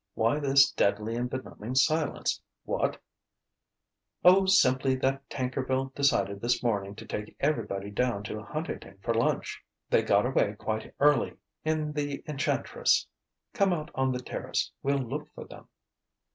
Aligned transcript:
"Why 0.15 0.39
this 0.39 0.71
deadly 0.71 1.15
and 1.15 1.29
benumbing 1.29 1.75
silence? 1.75 2.41
What" 2.65 2.99
"Oh, 4.25 4.47
simply 4.47 4.95
that 4.95 5.29
Tankerville 5.29 5.93
decided 5.93 6.41
this 6.41 6.63
morning 6.63 6.95
to 6.95 7.05
take 7.05 7.35
everybody 7.39 7.91
down 7.91 8.23
to 8.23 8.41
Huntington 8.41 8.97
for 9.03 9.13
lunch. 9.13 9.61
They 9.91 10.01
got 10.01 10.25
away 10.25 10.53
quite 10.57 10.95
early, 10.99 11.35
in 11.63 11.91
the 11.93 12.23
Enchantress. 12.25 13.05
Come 13.53 13.71
out 13.73 13.91
on 13.93 14.11
the 14.11 14.21
terrace; 14.23 14.71
we'll 14.81 14.97
look 14.97 15.29
for 15.35 15.45
them." 15.45 15.67